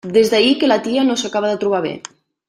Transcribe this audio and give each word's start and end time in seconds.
Des 0.13 0.29
d'ahir 0.33 0.53
que 0.61 0.69
la 0.71 0.77
tia 0.87 1.03
no 1.09 1.17
s'acaba 1.23 1.51
de 1.51 1.59
trobar 1.65 1.83
bé. 1.89 1.93